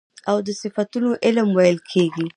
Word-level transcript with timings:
او 0.29 0.37
د 0.47 0.49
صفتونو 0.61 1.09
علم 1.25 1.47
ويل 1.57 1.77
کېږي. 1.91 2.27